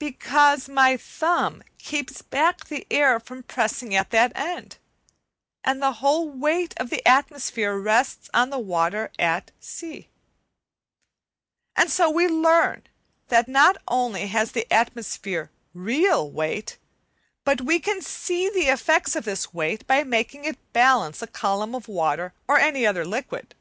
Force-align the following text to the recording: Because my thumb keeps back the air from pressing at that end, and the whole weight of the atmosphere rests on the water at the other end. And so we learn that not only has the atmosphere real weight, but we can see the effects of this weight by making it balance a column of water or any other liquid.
Because 0.00 0.68
my 0.68 0.96
thumb 0.96 1.62
keeps 1.78 2.20
back 2.20 2.64
the 2.66 2.84
air 2.90 3.20
from 3.20 3.44
pressing 3.44 3.94
at 3.94 4.10
that 4.10 4.32
end, 4.34 4.76
and 5.62 5.80
the 5.80 5.92
whole 6.02 6.28
weight 6.28 6.74
of 6.78 6.90
the 6.90 7.06
atmosphere 7.06 7.78
rests 7.78 8.28
on 8.34 8.50
the 8.50 8.58
water 8.58 9.12
at 9.20 9.52
the 9.60 9.86
other 9.86 9.94
end. 9.94 10.04
And 11.76 11.90
so 11.92 12.10
we 12.10 12.26
learn 12.26 12.88
that 13.28 13.46
not 13.46 13.76
only 13.86 14.26
has 14.26 14.50
the 14.50 14.66
atmosphere 14.72 15.48
real 15.72 16.28
weight, 16.28 16.76
but 17.44 17.60
we 17.60 17.78
can 17.78 18.02
see 18.02 18.50
the 18.50 18.66
effects 18.72 19.14
of 19.14 19.24
this 19.24 19.54
weight 19.54 19.86
by 19.86 20.02
making 20.02 20.44
it 20.44 20.58
balance 20.72 21.22
a 21.22 21.28
column 21.28 21.76
of 21.76 21.86
water 21.86 22.34
or 22.48 22.58
any 22.58 22.84
other 22.84 23.04
liquid. 23.04 23.54